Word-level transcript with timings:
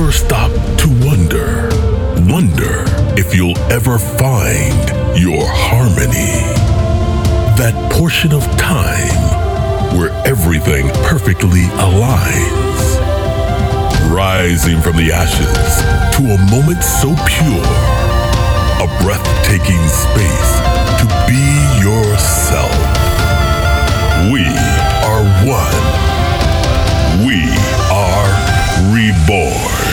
ever 0.00 0.12
stop 0.12 0.50
to 0.78 0.88
wonder, 1.04 1.68
wonder 2.32 2.84
if 3.20 3.34
you'll 3.34 3.58
ever 3.70 3.98
find 3.98 4.88
your 5.18 5.44
harmony? 5.44 6.40
That 7.60 7.74
portion 7.92 8.32
of 8.32 8.42
time 8.56 9.98
where 9.98 10.10
everything 10.26 10.88
perfectly 11.04 11.64
aligns. 11.84 12.80
Rising 14.10 14.80
from 14.80 14.96
the 14.96 15.12
ashes 15.12 15.82
to 16.16 16.22
a 16.32 16.38
moment 16.50 16.82
so 16.82 17.12
pure, 17.28 17.68
a 18.80 18.88
breathtaking 19.04 19.84
space 19.84 20.52
to 20.96 21.06
be 21.28 21.44
yourself. 21.84 22.72
We 24.32 24.48
are 25.04 25.24
one. 25.44 26.00
We 27.26 27.44
are 27.92 28.50
reborn. 28.88 29.89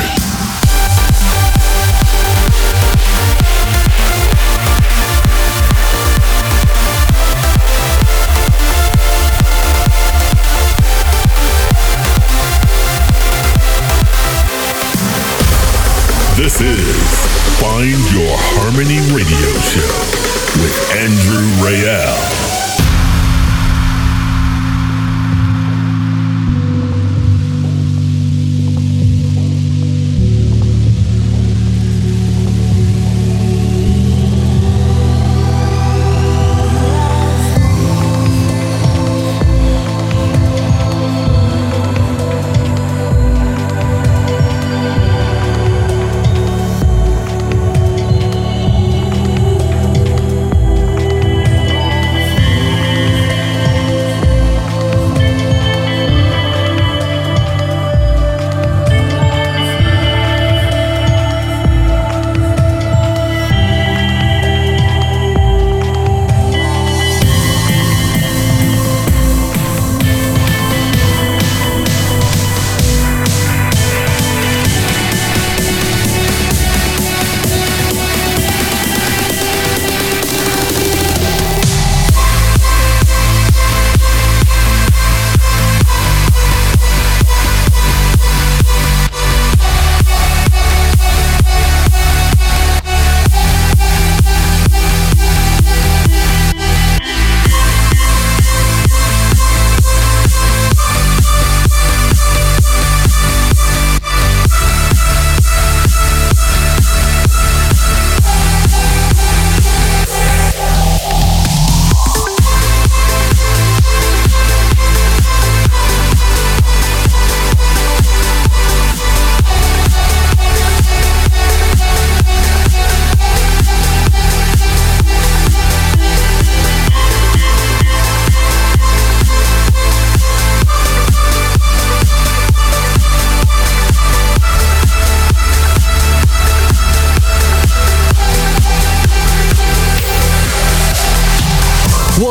This 16.58 16.80
is 16.80 17.60
Find 17.62 18.12
Your 18.12 18.34
Harmony 18.36 18.98
Radio 19.14 19.60
Show 19.62 19.86
with 20.60 20.92
Andrew 20.98 21.46
Rayel. 21.62 22.47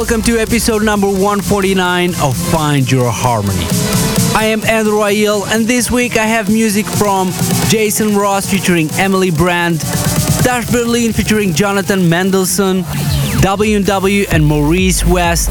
Welcome 0.08 0.22
to 0.22 0.38
episode 0.38 0.84
number 0.84 1.08
149 1.08 2.14
of 2.22 2.36
Find 2.36 2.88
Your 2.88 3.10
Harmony. 3.10 3.66
I 4.36 4.44
am 4.52 4.64
Andrew 4.64 5.00
Rayel, 5.00 5.44
and 5.52 5.66
this 5.66 5.90
week 5.90 6.16
I 6.16 6.26
have 6.26 6.48
music 6.48 6.86
from 6.86 7.32
Jason 7.66 8.14
Ross 8.14 8.48
featuring 8.48 8.88
Emily 8.92 9.32
Brand, 9.32 9.80
Dash 10.44 10.70
Berlin 10.70 11.12
featuring 11.12 11.54
Jonathan 11.54 12.08
Mendelsohn, 12.08 12.84
W&W 13.40 14.26
and 14.30 14.46
Maurice 14.46 15.04
West, 15.04 15.50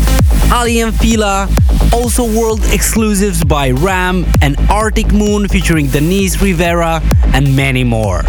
Ali 0.53 0.89
& 0.91 0.91
Fila, 0.91 1.49
also 1.91 2.23
world 2.23 2.61
exclusives 2.71 3.43
by 3.43 3.71
Ram 3.71 4.25
and 4.41 4.55
Arctic 4.69 5.11
Moon 5.11 5.49
featuring 5.49 5.87
Denise 5.87 6.41
Rivera, 6.41 7.01
and 7.33 7.53
many 7.57 7.83
more. 7.83 8.23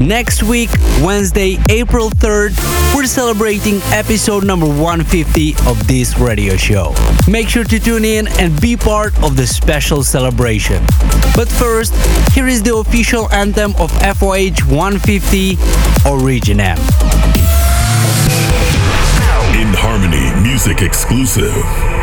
Next 0.00 0.42
week, 0.42 0.70
Wednesday, 1.02 1.58
April 1.68 2.08
3rd, 2.08 2.56
we're 2.96 3.04
celebrating 3.04 3.82
episode 3.92 4.46
number 4.46 4.64
150 4.64 5.52
of 5.66 5.86
this 5.86 6.18
radio 6.18 6.56
show. 6.56 6.94
Make 7.28 7.50
sure 7.50 7.64
to 7.64 7.78
tune 7.78 8.06
in 8.06 8.26
and 8.38 8.58
be 8.62 8.78
part 8.78 9.12
of 9.22 9.36
the 9.36 9.46
special 9.46 10.02
celebration. 10.02 10.82
But 11.36 11.48
first, 11.48 11.94
here 12.32 12.48
is 12.48 12.62
the 12.62 12.76
official 12.76 13.30
anthem 13.30 13.72
of 13.76 13.92
FYH 14.00 14.64
150 14.64 15.56
Originem. 16.08 16.78
In 19.60 19.68
Harmony 19.74 20.42
Music 20.42 20.80
Exclusive. 20.80 21.99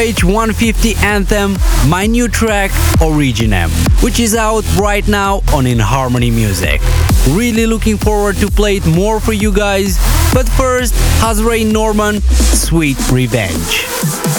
FYH 0.00 0.24
150 0.24 0.94
anthem, 1.04 1.58
my 1.86 2.06
new 2.06 2.26
track 2.26 2.70
Originem, 3.02 3.68
which 4.02 4.18
is 4.18 4.34
out 4.34 4.64
right 4.78 5.06
now 5.06 5.42
on 5.52 5.66
In 5.66 5.78
Harmony 5.78 6.30
Music. 6.30 6.80
Really 7.28 7.66
looking 7.66 7.98
forward 7.98 8.36
to 8.36 8.50
play 8.50 8.76
it 8.76 8.86
more 8.86 9.20
for 9.20 9.34
you 9.34 9.52
guys, 9.52 9.98
but 10.32 10.48
first, 10.48 10.94
Hazray 11.20 11.70
Norman, 11.70 12.22
Sweet 12.22 12.96
Revenge. 13.10 14.29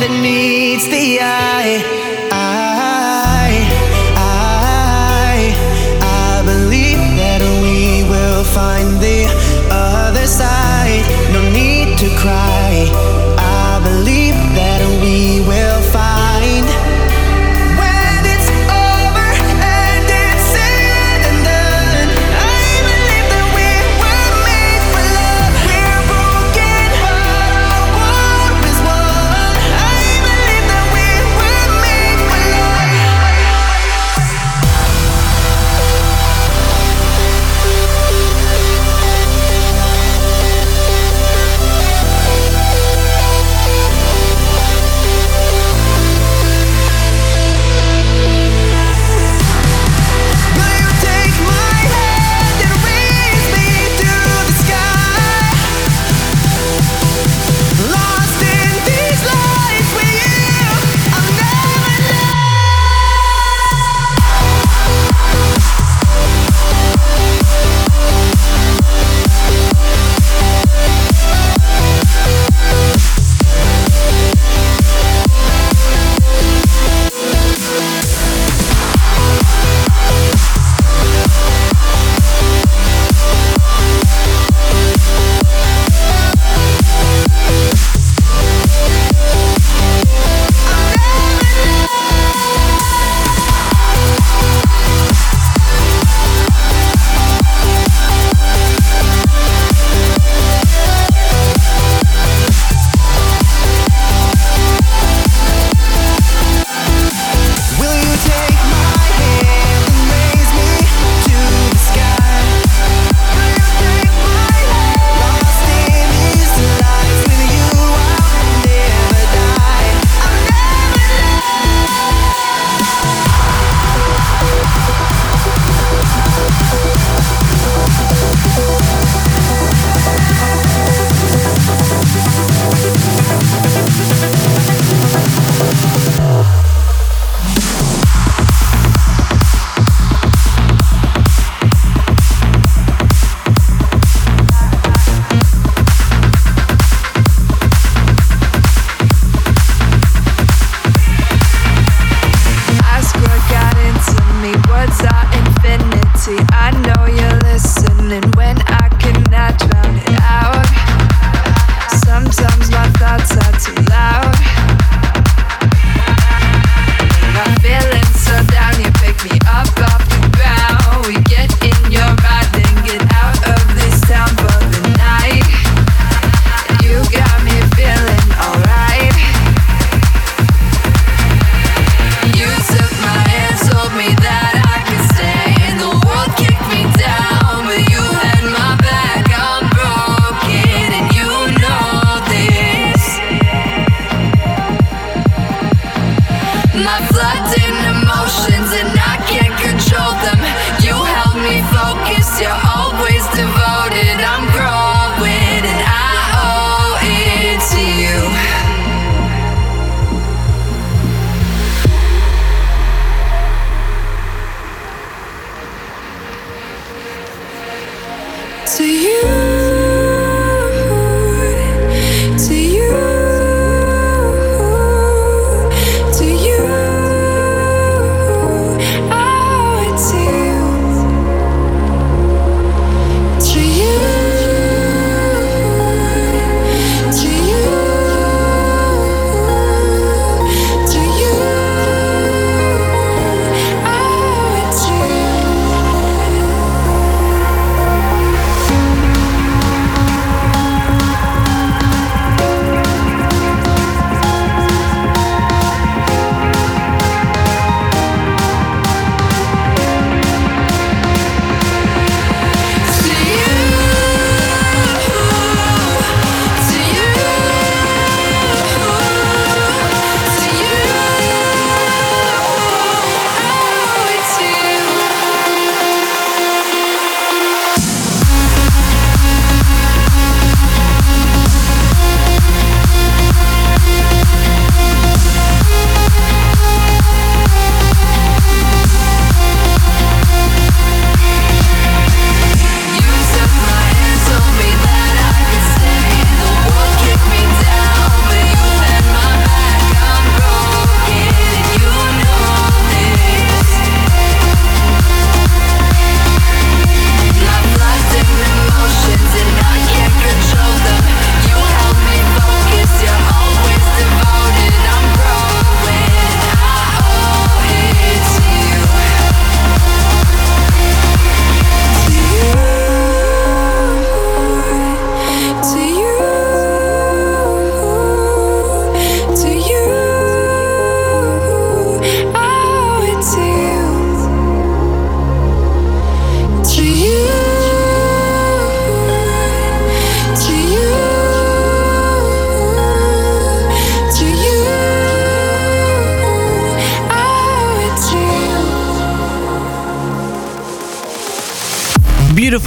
that 0.00 0.10
needs 0.22 0.86
the 0.88 1.18
eye. 1.20 2.07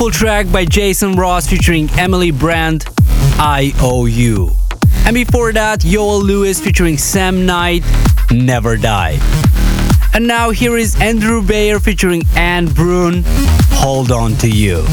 Beautiful 0.02 0.20
track 0.20 0.52
by 0.52 0.66
Jason 0.66 1.14
Ross 1.14 1.46
featuring 1.46 1.88
Emily 1.92 2.32
Brand, 2.32 2.88
I 3.38 3.72
Owe 3.82 4.08
You. 4.08 4.50
And 5.06 5.14
before 5.14 5.54
that, 5.54 5.82
Yoel 5.82 6.24
Lewis 6.24 6.60
featuring 6.60 6.98
Sam 6.98 7.46
Knight, 7.46 7.84
Never 8.32 8.78
Die. 8.78 9.20
And 10.16 10.26
now 10.26 10.50
here 10.50 10.76
is 10.76 11.00
Andrew 11.00 11.44
Bayer 11.44 11.80
featuring 11.80 12.24
Anne 12.36 12.66
Brun, 12.66 13.24
Hold 13.78 14.12
On 14.12 14.36
To 14.38 14.50
You. 14.50 14.84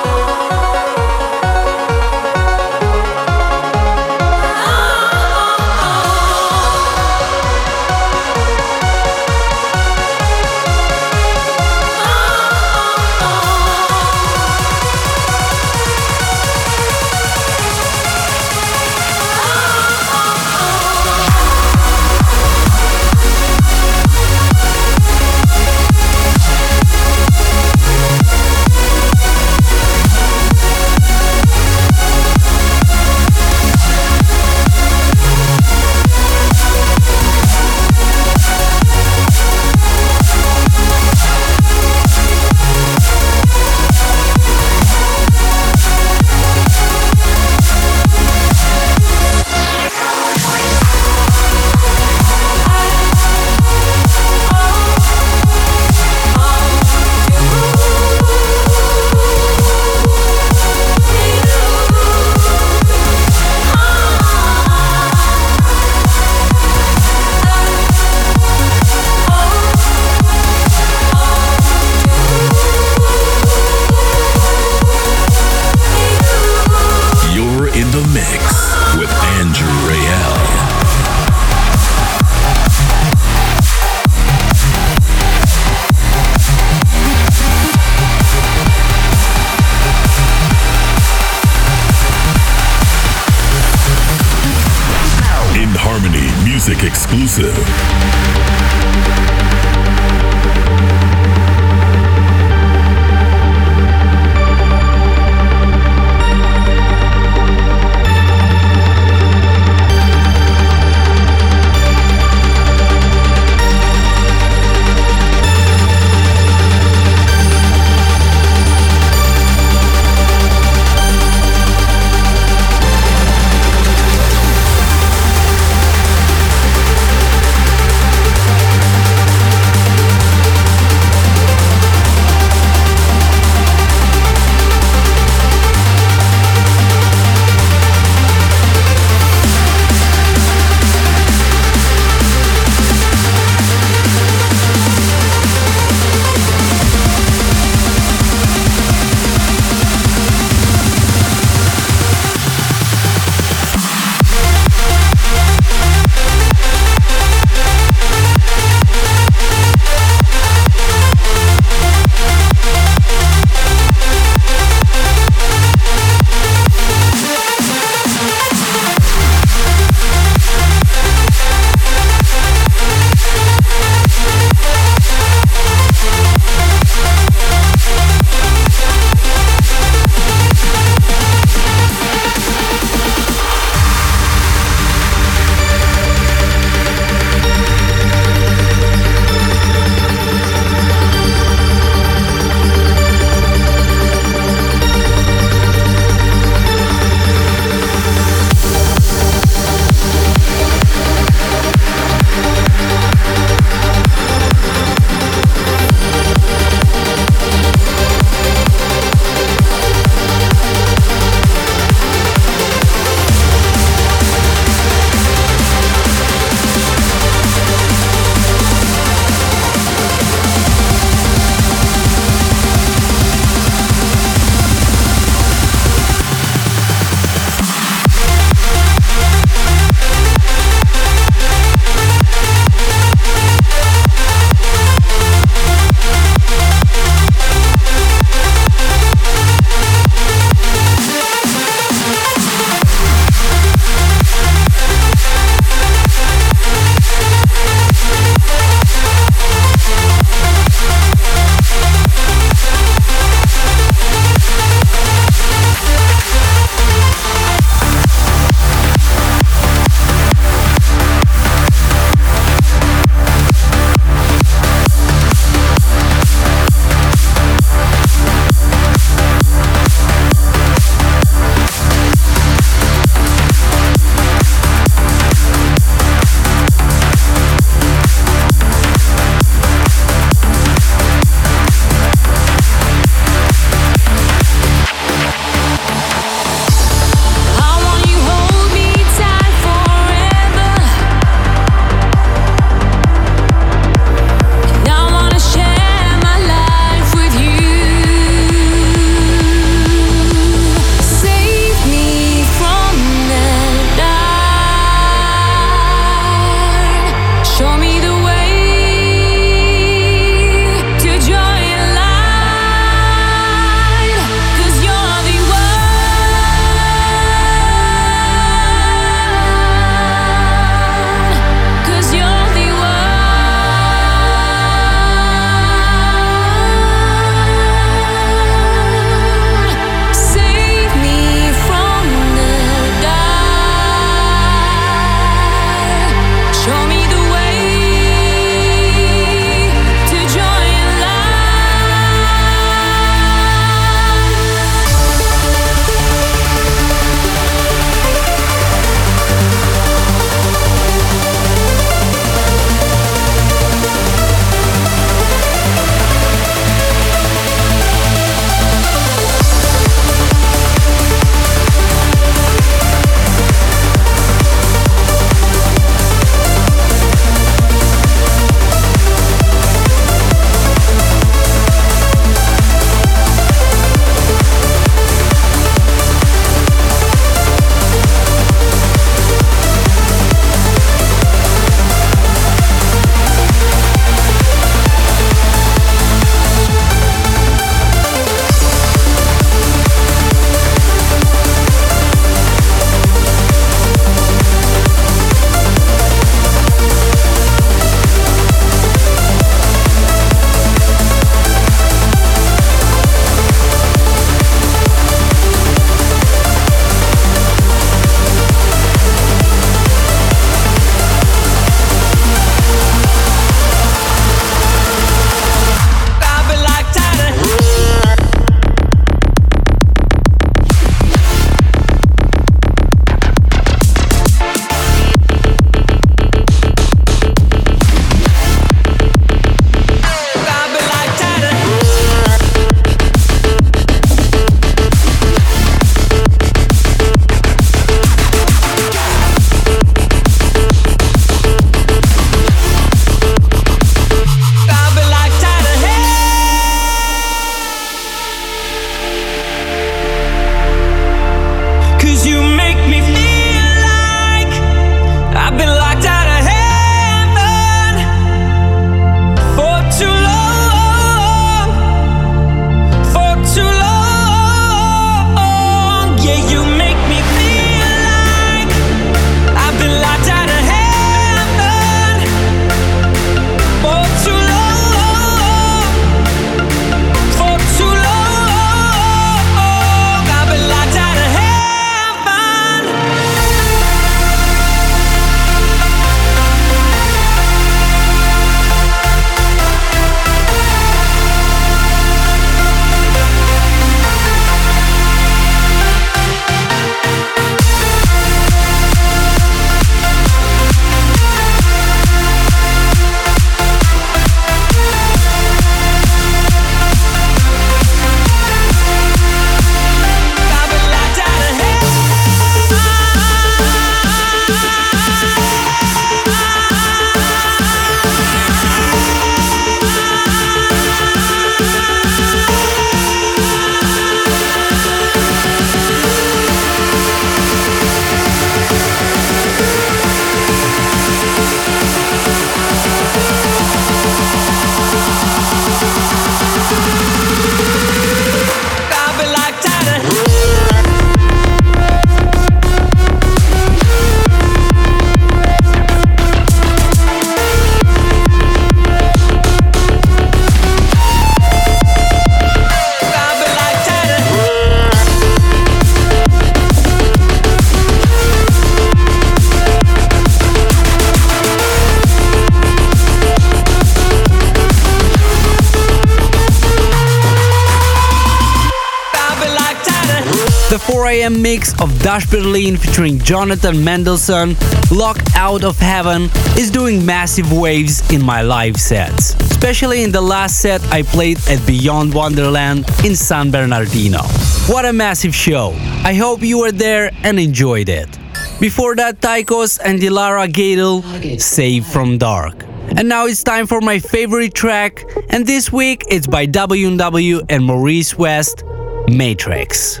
Dash 572.14 572.30
Berlin 572.30 572.76
featuring 572.76 573.18
Jonathan 573.18 573.82
Mendelsohn, 573.82 574.54
Locked 574.92 575.34
Out 575.34 575.64
of 575.64 575.76
Heaven, 575.80 576.30
is 576.56 576.70
doing 576.70 577.04
massive 577.04 577.52
waves 577.52 578.08
in 578.12 578.24
my 578.24 578.40
live 578.40 578.76
sets. 578.76 579.34
Especially 579.50 580.04
in 580.04 580.12
the 580.12 580.20
last 580.20 580.60
set 580.60 580.80
I 580.92 581.02
played 581.02 581.38
at 581.48 581.66
Beyond 581.66 582.14
Wonderland 582.14 582.88
in 583.04 583.16
San 583.16 583.50
Bernardino. 583.50 584.22
What 584.68 584.84
a 584.84 584.92
massive 584.92 585.34
show! 585.34 585.72
I 586.04 586.14
hope 586.14 586.42
you 586.42 586.60
were 586.60 586.70
there 586.70 587.10
and 587.24 587.40
enjoyed 587.40 587.88
it. 587.88 588.16
Before 588.60 588.94
that, 588.94 589.20
Tykos 589.20 589.80
and 589.84 589.98
Dilara 589.98 590.46
Gadel, 590.46 591.02
Save 591.40 591.84
from 591.84 592.18
Dark. 592.18 592.62
And 592.96 593.08
now 593.08 593.26
it's 593.26 593.42
time 593.42 593.66
for 593.66 593.80
my 593.80 593.98
favorite 593.98 594.54
track, 594.54 595.04
and 595.30 595.44
this 595.44 595.72
week 595.72 596.04
it's 596.08 596.28
by 596.28 596.46
W&W 596.46 597.42
and 597.48 597.64
Maurice 597.64 598.16
West, 598.16 598.62
Matrix. 599.08 600.00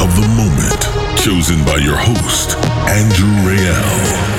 Of 0.00 0.14
the 0.16 0.26
moment, 0.36 1.18
chosen 1.18 1.64
by 1.64 1.76
your 1.76 1.96
host, 1.96 2.56
Andrew 2.88 3.28
Rayel. 3.44 4.33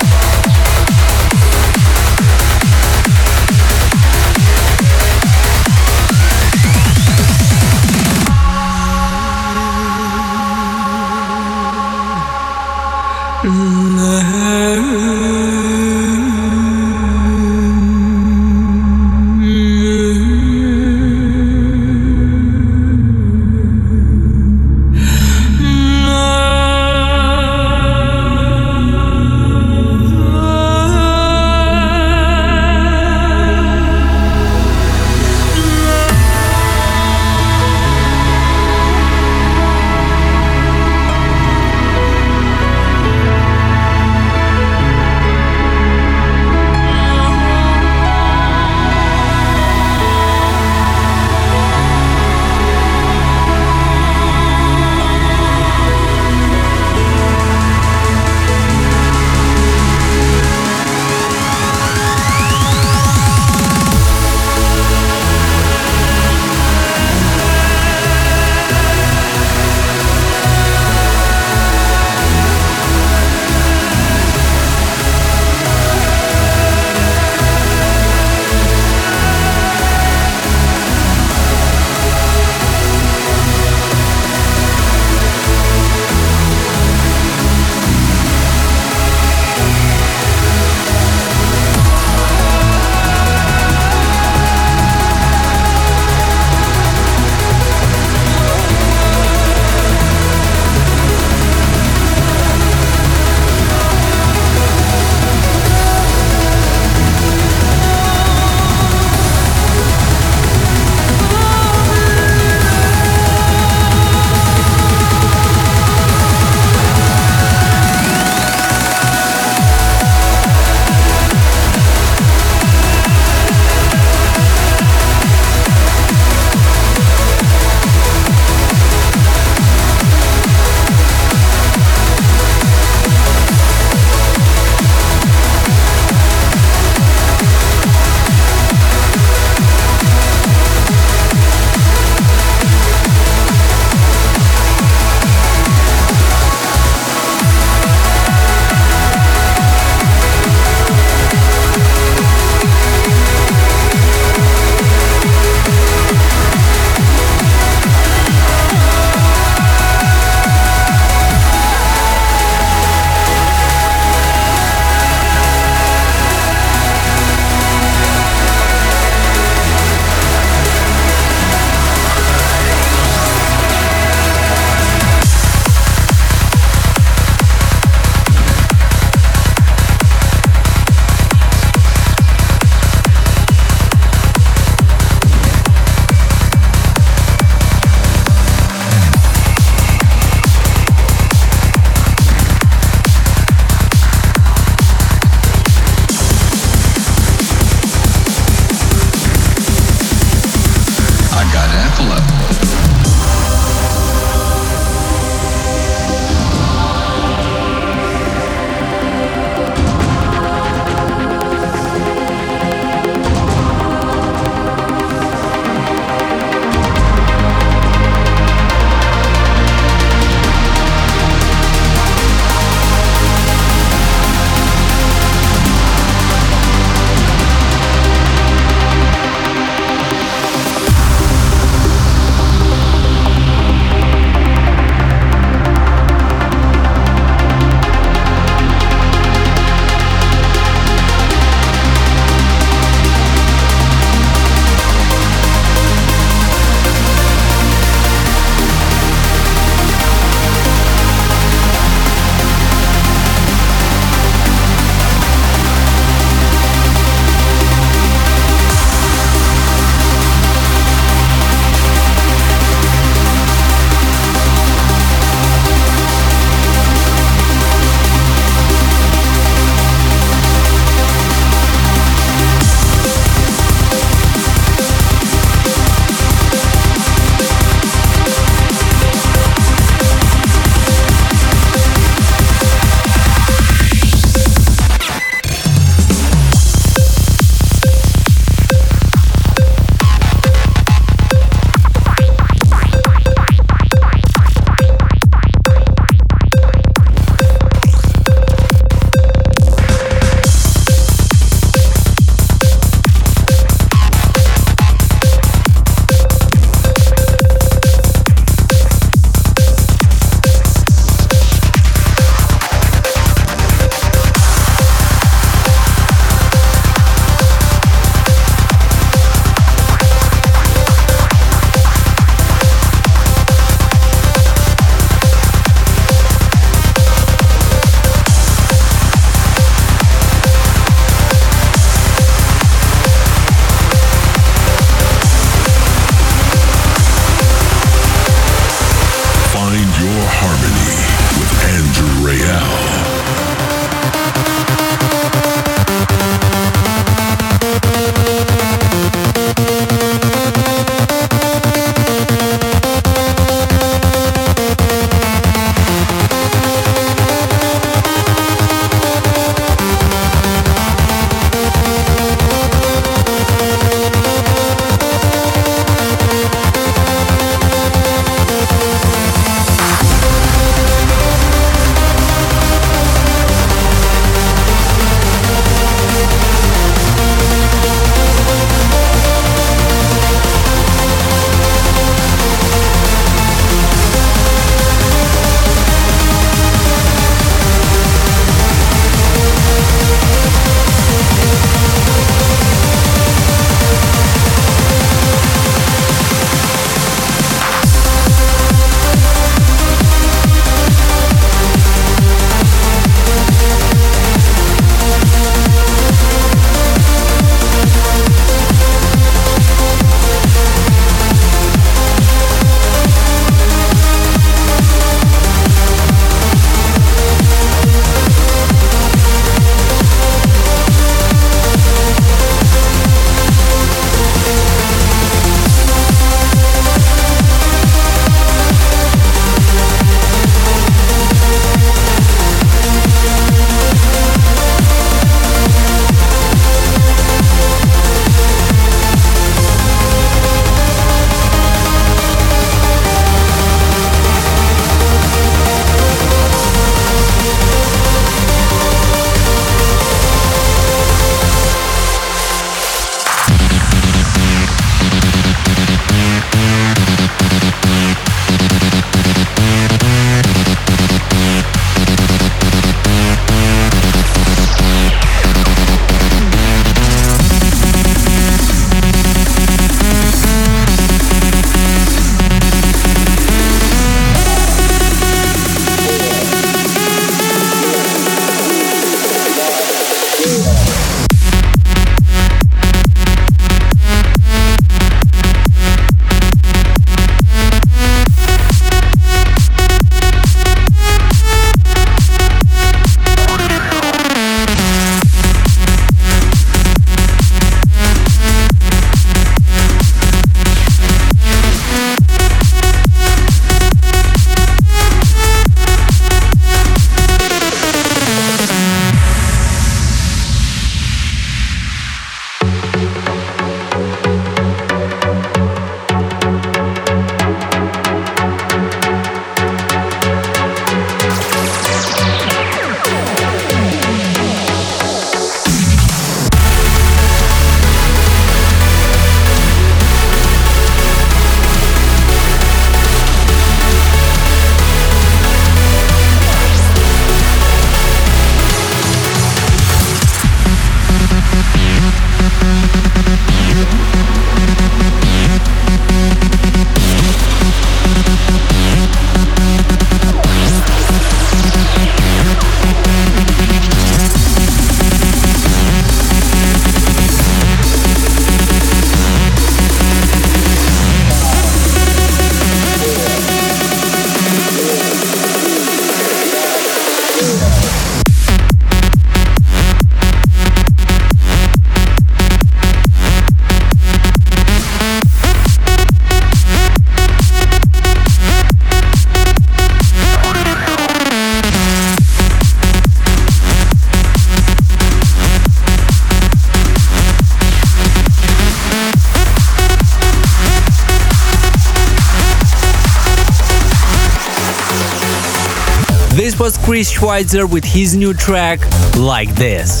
Chris 596.82 597.10
Schweitzer 597.10 597.66
with 597.66 597.84
his 597.84 598.16
new 598.16 598.34
track, 598.34 598.80
Like 599.16 599.54
This. 599.54 600.00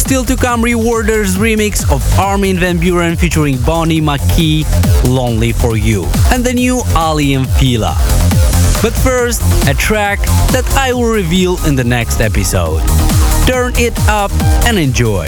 Still 0.00 0.24
to 0.24 0.34
come, 0.34 0.62
ReOrder's 0.62 1.36
remix 1.36 1.82
of 1.92 2.02
Armin 2.18 2.58
van 2.58 2.78
Buuren 2.78 3.18
featuring 3.18 3.58
Bonnie 3.62 4.00
McKee, 4.00 4.64
Lonely 5.04 5.52
for 5.52 5.76
You, 5.76 6.06
and 6.32 6.42
the 6.42 6.54
new 6.54 6.80
Aly 6.96 7.34
and 7.34 7.48
Fila. 7.48 7.94
But 8.82 8.94
first, 8.94 9.42
a 9.68 9.74
track 9.74 10.20
that 10.52 10.64
I 10.74 10.94
will 10.94 11.12
reveal 11.12 11.62
in 11.66 11.76
the 11.76 11.84
next 11.84 12.20
episode. 12.20 12.80
Turn 13.46 13.72
it 13.76 13.98
up 14.08 14.32
and 14.64 14.78
enjoy. 14.78 15.26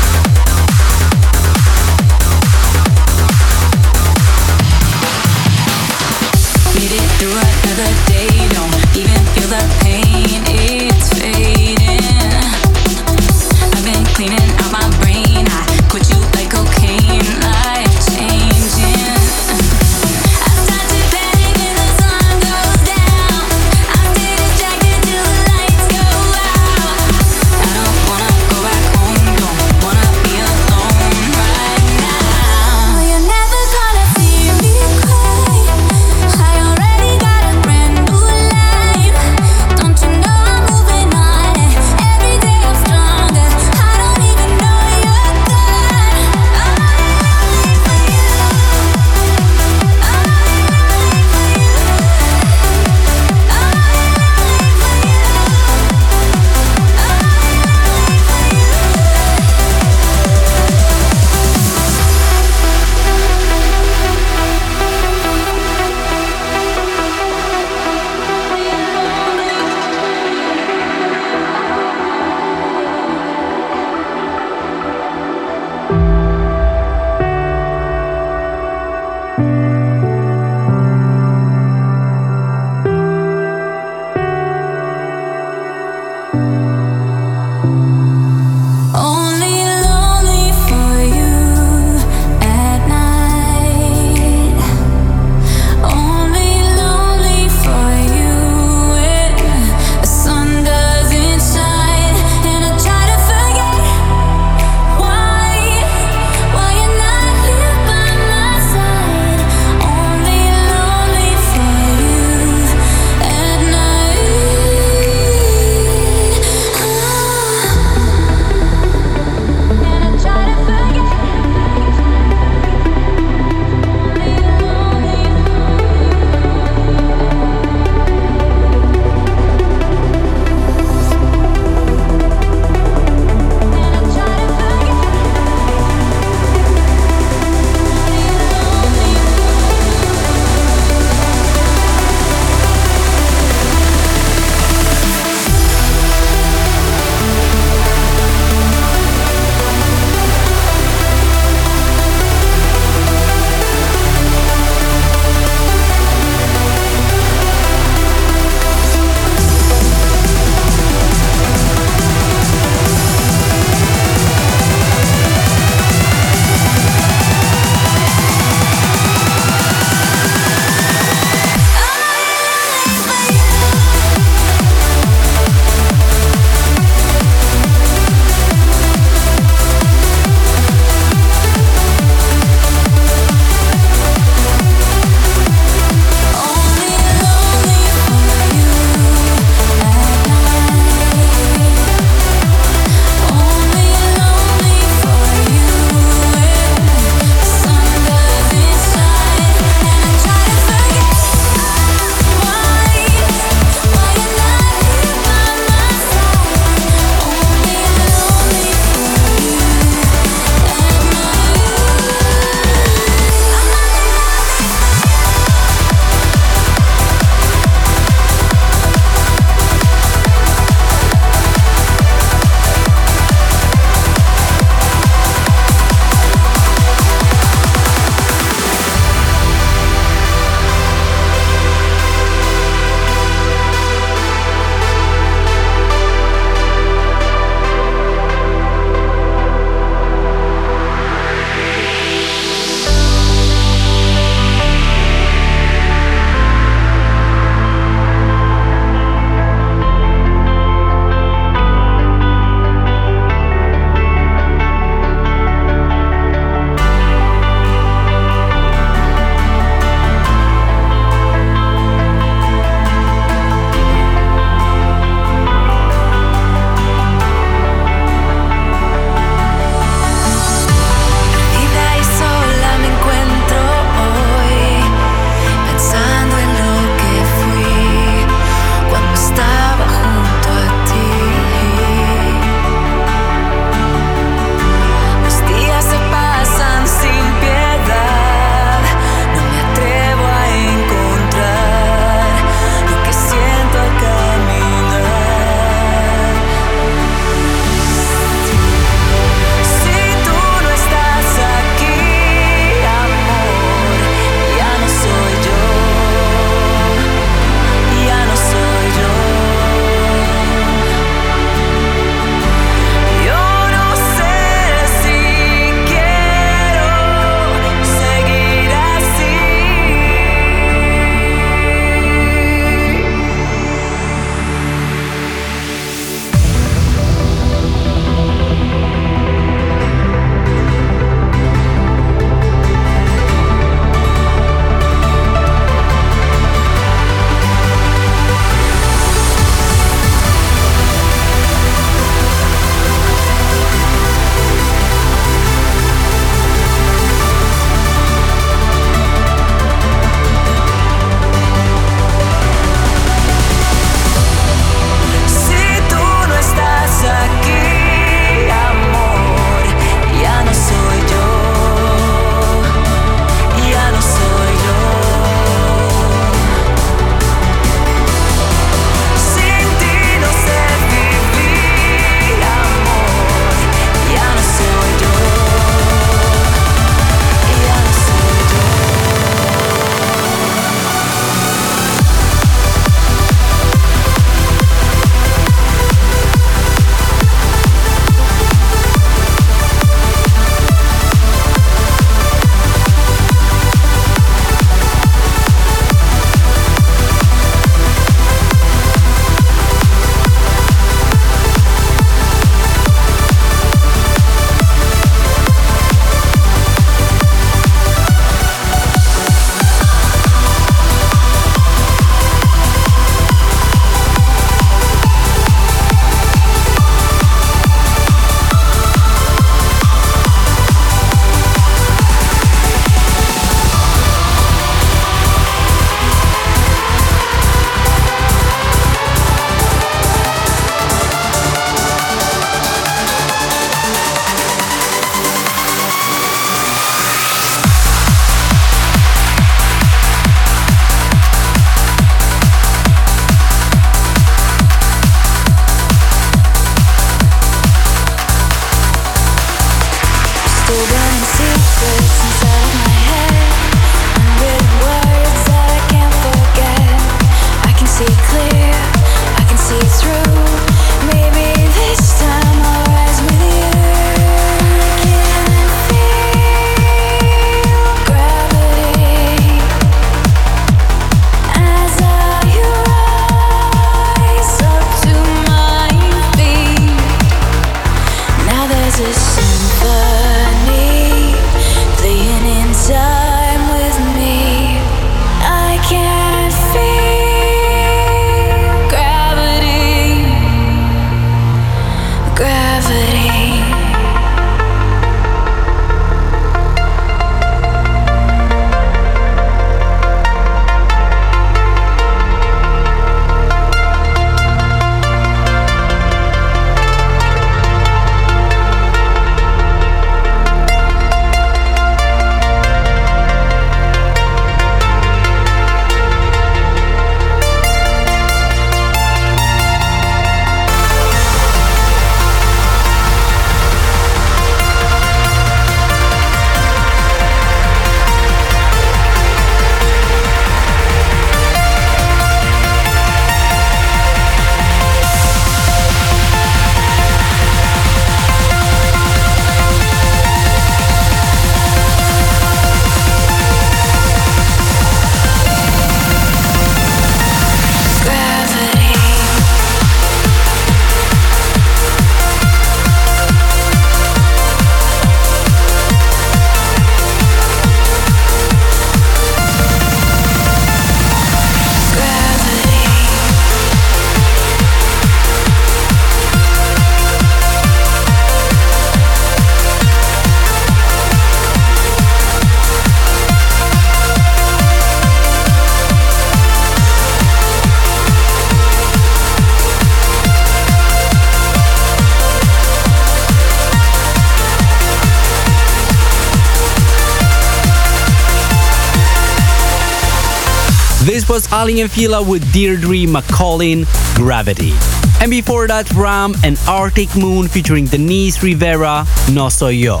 Aly 591.62 591.80
and 591.80 591.90
Fila 591.92 592.20
with 592.20 592.52
Deirdre 592.52 593.06
McLaughlin, 593.06 593.86
Gravity. 594.16 594.72
And 595.20 595.30
before 595.30 595.68
that, 595.68 595.88
Ram 595.92 596.34
and 596.42 596.58
Arctic 596.66 597.14
Moon 597.14 597.46
featuring 597.46 597.84
Denise 597.84 598.42
Rivera, 598.42 599.06
No 599.30 599.48
Soy 599.48 599.68
Yo. 599.68 600.00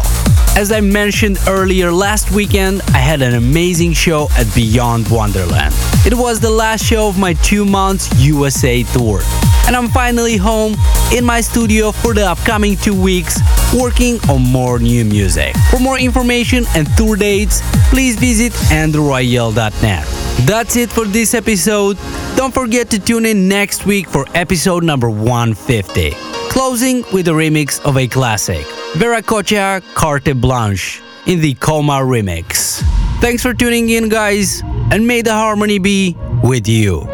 As 0.56 0.72
I 0.72 0.80
mentioned 0.80 1.38
earlier, 1.46 1.92
last 1.92 2.32
weekend 2.32 2.82
I 2.88 2.98
had 2.98 3.22
an 3.22 3.34
amazing 3.34 3.92
show 3.92 4.26
at 4.36 4.52
Beyond 4.56 5.08
Wonderland. 5.08 5.72
It 6.04 6.14
was 6.14 6.40
the 6.40 6.50
last 6.50 6.84
show 6.84 7.06
of 7.06 7.16
my 7.16 7.34
two 7.34 7.64
months 7.64 8.10
USA 8.20 8.82
tour. 8.82 9.20
And 9.68 9.76
I'm 9.76 9.88
finally 9.88 10.36
home 10.36 10.74
in 11.16 11.24
my 11.24 11.40
studio 11.40 11.92
for 11.92 12.12
the 12.12 12.28
upcoming 12.28 12.76
two 12.76 13.00
weeks 13.00 13.38
working 13.72 14.18
on 14.28 14.42
more 14.42 14.80
new 14.80 15.04
music. 15.04 15.54
For 15.70 15.78
more 15.78 16.00
information 16.00 16.64
and 16.74 16.88
tour 16.96 17.14
dates, 17.14 17.62
please 17.90 18.16
visit 18.16 18.52
andrewrayel.net. 18.72 20.21
That's 20.40 20.76
it 20.76 20.90
for 20.90 21.04
this 21.04 21.34
episode. 21.34 21.96
Don't 22.36 22.52
forget 22.52 22.90
to 22.90 22.98
tune 22.98 23.26
in 23.26 23.48
next 23.48 23.86
week 23.86 24.08
for 24.08 24.26
episode 24.34 24.82
number 24.82 25.08
150. 25.08 26.10
Closing 26.50 27.04
with 27.12 27.28
a 27.28 27.30
remix 27.30 27.80
of 27.84 27.96
a 27.96 28.08
classic, 28.08 28.66
Vera 28.96 29.22
Veracocha 29.22 29.82
Carte 29.94 30.34
Blanche 30.40 31.00
in 31.26 31.40
the 31.40 31.54
Coma 31.54 32.00
remix. 32.00 32.82
Thanks 33.20 33.42
for 33.42 33.54
tuning 33.54 33.90
in, 33.90 34.08
guys, 34.08 34.62
and 34.90 35.06
may 35.06 35.22
the 35.22 35.32
harmony 35.32 35.78
be 35.78 36.16
with 36.42 36.66
you. 36.66 37.06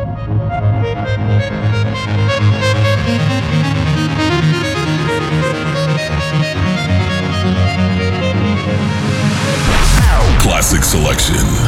Classic 10.41 10.83
selection. 10.83 11.68